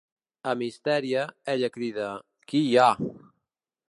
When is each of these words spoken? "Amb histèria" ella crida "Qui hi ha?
"Amb 0.51 0.63
histèria" 0.67 1.25
ella 1.55 1.69
crida 1.75 2.07
"Qui 2.53 2.63
hi 2.71 2.75
ha? 2.85 2.89